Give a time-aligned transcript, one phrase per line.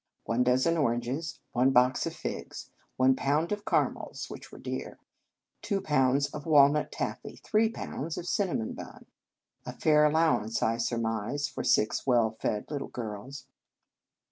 [0.25, 1.41] One dozen oranges.
[1.51, 2.71] One box of figs.
[2.97, 4.97] One pound of caramels, which were dear.
[5.61, 7.35] Two pounds of walnut taffy.
[7.43, 9.05] Three pounds of cinnamon bun.
[9.63, 13.45] A fair allowance, I surmise, for six well fed little girls.